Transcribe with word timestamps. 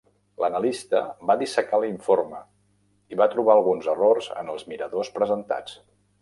L'analista 0.43 1.01
va 1.31 1.35
dissecar 1.41 1.79
l'informe 1.83 2.39
i 3.15 3.19
va 3.21 3.29
trobar 3.35 3.57
alguns 3.59 3.91
errors 3.95 4.31
en 4.45 4.51
els 4.55 4.67
miradors 4.73 5.13
presentats. 5.21 5.79